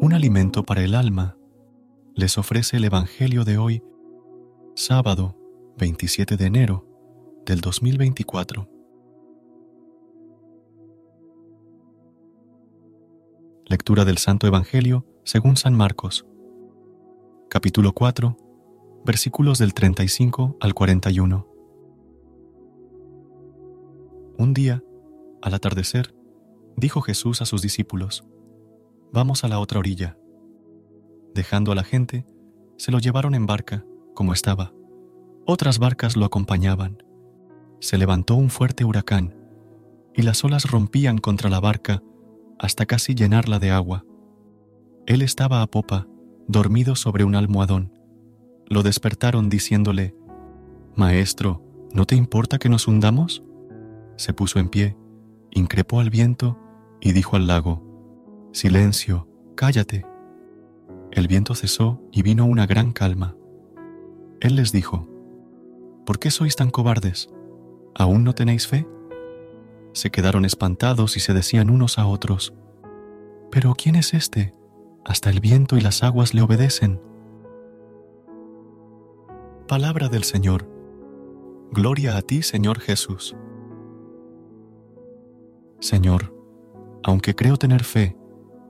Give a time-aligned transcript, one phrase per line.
[0.00, 1.36] Un alimento para el alma,
[2.14, 3.82] les ofrece el Evangelio de hoy,
[4.74, 5.36] sábado
[5.76, 6.86] 27 de enero
[7.44, 8.66] del 2024.
[13.66, 16.26] Lectura del Santo Evangelio según San Marcos,
[17.50, 18.38] capítulo 4,
[19.04, 21.46] versículos del 35 al 41.
[24.38, 24.82] Un día,
[25.42, 26.14] al atardecer,
[26.74, 28.24] dijo Jesús a sus discípulos,
[29.12, 30.16] Vamos a la otra orilla.
[31.34, 32.24] Dejando a la gente,
[32.76, 34.72] se lo llevaron en barca, como estaba.
[35.46, 37.02] Otras barcas lo acompañaban.
[37.80, 39.34] Se levantó un fuerte huracán,
[40.14, 42.02] y las olas rompían contra la barca
[42.58, 44.04] hasta casi llenarla de agua.
[45.06, 46.06] Él estaba a popa,
[46.46, 47.92] dormido sobre un almohadón.
[48.66, 50.14] Lo despertaron diciéndole,
[50.94, 53.42] Maestro, ¿no te importa que nos hundamos?
[54.16, 54.96] Se puso en pie,
[55.50, 56.58] increpó al viento
[57.00, 57.89] y dijo al lago,
[58.52, 60.04] Silencio, cállate.
[61.12, 63.36] El viento cesó y vino una gran calma.
[64.40, 65.08] Él les dijo,
[66.04, 67.28] ¿Por qué sois tan cobardes?
[67.94, 68.88] ¿Aún no tenéis fe?
[69.92, 72.52] Se quedaron espantados y se decían unos a otros,
[73.52, 74.54] ¿Pero quién es este?
[75.04, 77.00] Hasta el viento y las aguas le obedecen.
[79.68, 80.68] Palabra del Señor.
[81.70, 83.36] Gloria a ti, Señor Jesús.
[85.78, 86.34] Señor,
[87.04, 88.16] aunque creo tener fe,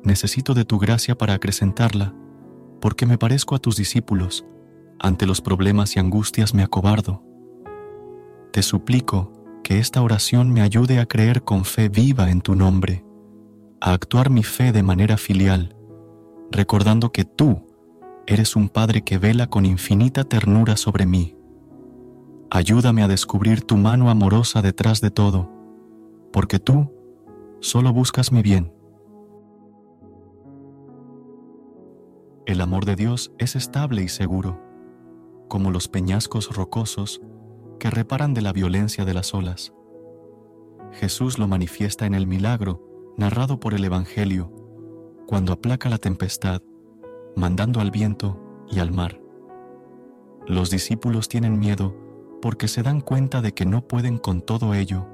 [0.02, 2.14] necesito de tu gracia para acrecentarla,
[2.80, 4.46] porque me parezco a tus discípulos,
[4.98, 7.22] ante los problemas y angustias me acobardo.
[8.52, 13.04] Te suplico que esta oración me ayude a creer con fe viva en tu nombre,
[13.80, 15.76] a actuar mi fe de manera filial,
[16.50, 17.66] recordando que tú
[18.26, 21.36] eres un Padre que vela con infinita ternura sobre mí.
[22.50, 25.50] Ayúdame a descubrir tu mano amorosa detrás de todo,
[26.32, 26.92] porque tú
[27.60, 28.72] solo buscas mi bien
[32.50, 34.60] El amor de Dios es estable y seguro,
[35.46, 37.22] como los peñascos rocosos
[37.78, 39.72] que reparan de la violencia de las olas.
[40.90, 44.52] Jesús lo manifiesta en el milagro narrado por el Evangelio,
[45.28, 46.60] cuando aplaca la tempestad,
[47.36, 49.20] mandando al viento y al mar.
[50.44, 51.94] Los discípulos tienen miedo
[52.42, 55.06] porque se dan cuenta de que no pueden con todo ello,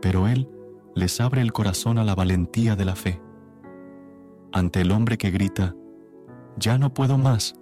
[0.00, 0.48] pero Él
[0.94, 3.20] les abre el corazón a la valentía de la fe.
[4.52, 5.74] Ante el hombre que grita,
[6.56, 7.54] ya no puedo más.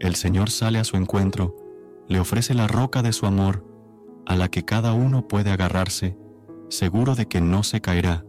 [0.00, 1.56] El Señor sale a su encuentro,
[2.08, 3.64] le ofrece la roca de su amor,
[4.26, 6.16] a la que cada uno puede agarrarse,
[6.68, 8.24] seguro de que no se caerá.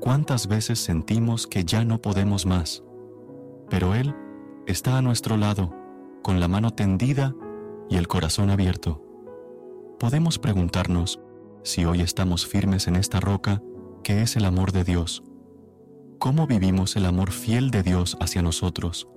[0.00, 2.84] ¿Cuántas veces sentimos que ya no podemos más?
[3.68, 4.14] Pero Él
[4.66, 5.74] está a nuestro lado,
[6.22, 7.34] con la mano tendida
[7.90, 9.02] y el corazón abierto.
[9.98, 11.20] Podemos preguntarnos
[11.64, 13.62] si hoy estamos firmes en esta roca
[14.04, 15.24] que es el amor de Dios
[16.18, 19.08] cómo vivimos el amor fiel de Dios hacia nosotros.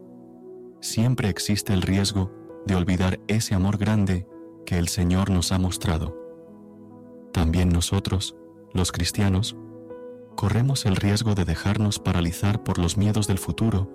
[0.81, 2.31] Siempre existe el riesgo
[2.65, 4.27] de olvidar ese amor grande
[4.65, 6.15] que el Señor nos ha mostrado.
[7.33, 8.35] También nosotros,
[8.73, 9.55] los cristianos,
[10.35, 13.89] corremos el riesgo de dejarnos paralizar por los miedos del futuro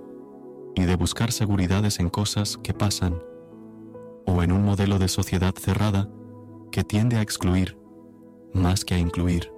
[0.75, 3.23] y de buscar seguridades en cosas que pasan
[4.27, 6.11] o en un modelo de sociedad cerrada
[6.73, 7.79] que tiende a excluir
[8.53, 9.56] más que a incluir.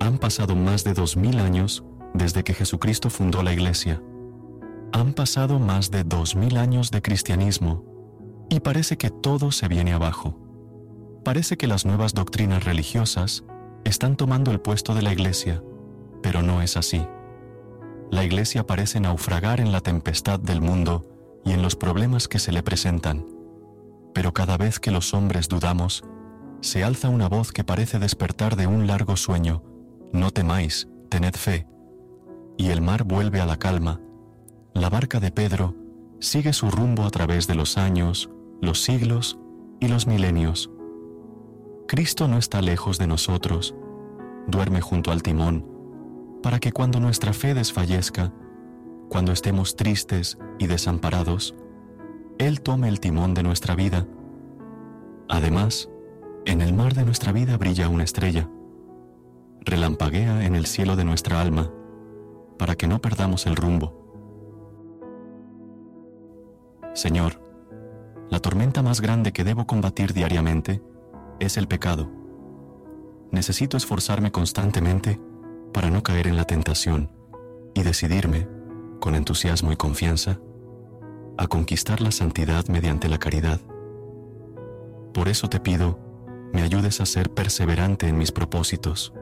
[0.00, 4.02] Han pasado más de dos mil años desde que Jesucristo fundó la Iglesia.
[4.92, 7.84] Han pasado más de dos mil años de cristianismo
[8.48, 10.38] y parece que todo se viene abajo.
[11.22, 13.44] Parece que las nuevas doctrinas religiosas
[13.84, 15.62] están tomando el puesto de la Iglesia,
[16.22, 17.06] pero no es así.
[18.10, 21.06] La Iglesia parece naufragar en la tempestad del mundo
[21.44, 23.26] y en los problemas que se le presentan.
[24.14, 26.04] Pero cada vez que los hombres dudamos,
[26.62, 29.62] se alza una voz que parece despertar de un largo sueño.
[30.12, 31.66] No temáis, tened fe.
[32.56, 34.00] Y el mar vuelve a la calma.
[34.74, 35.74] La barca de Pedro
[36.20, 38.30] sigue su rumbo a través de los años,
[38.60, 39.38] los siglos
[39.80, 40.70] y los milenios.
[41.88, 43.74] Cristo no está lejos de nosotros,
[44.46, 45.66] duerme junto al timón,
[46.42, 48.32] para que cuando nuestra fe desfallezca,
[49.08, 51.54] cuando estemos tristes y desamparados,
[52.38, 54.06] Él tome el timón de nuestra vida.
[55.28, 55.88] Además,
[56.46, 58.48] en el mar de nuestra vida brilla una estrella,
[59.60, 61.70] relampaguea en el cielo de nuestra alma,
[62.58, 64.00] para que no perdamos el rumbo.
[66.94, 67.40] Señor,
[68.28, 70.82] la tormenta más grande que debo combatir diariamente
[71.38, 72.10] es el pecado.
[73.30, 75.20] Necesito esforzarme constantemente
[75.72, 77.10] para no caer en la tentación
[77.74, 78.48] y decidirme,
[78.98, 80.38] con entusiasmo y confianza,
[81.38, 83.60] a conquistar la santidad mediante la caridad.
[85.14, 85.98] Por eso te pido,
[86.52, 89.14] me ayudes a ser perseverante en mis propósitos,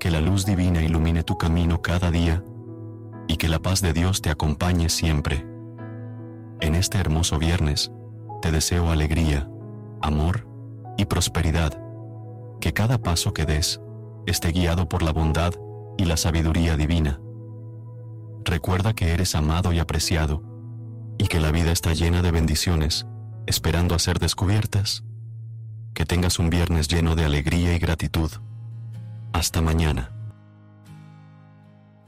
[0.00, 2.42] que la luz divina ilumine tu camino cada día
[3.28, 5.46] y que la paz de Dios te acompañe siempre.
[6.60, 7.92] En este hermoso viernes
[8.40, 9.48] te deseo alegría,
[10.00, 10.48] amor
[10.96, 11.78] y prosperidad,
[12.60, 13.80] que cada paso que des
[14.26, 15.52] esté guiado por la bondad
[15.98, 17.20] y la sabiduría divina.
[18.44, 20.42] Recuerda que eres amado y apreciado
[21.18, 23.06] y que la vida está llena de bendiciones,
[23.46, 25.04] esperando a ser descubiertas.
[25.92, 28.30] Que tengas un viernes lleno de alegría y gratitud.
[29.32, 30.10] Hasta mañana.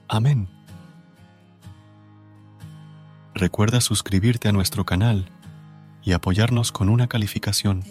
[0.09, 0.49] Amén.
[3.35, 5.31] Recuerda suscribirte a nuestro canal
[6.03, 7.83] y apoyarnos con una calificación.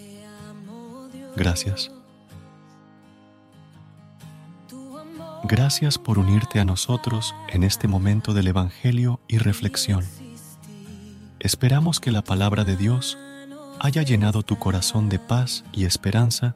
[1.35, 1.91] Gracias.
[5.43, 10.05] Gracias por unirte a nosotros en este momento del Evangelio y reflexión.
[11.39, 13.17] Esperamos que la palabra de Dios
[13.79, 16.55] haya llenado tu corazón de paz y esperanza